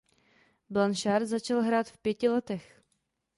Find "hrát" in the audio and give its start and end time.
1.61-1.91